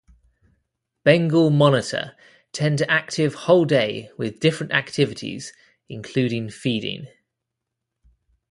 [1.03, 2.15] Bengal monitor
[2.53, 5.53] tend to active whole day with different activities
[5.89, 7.05] including feeding.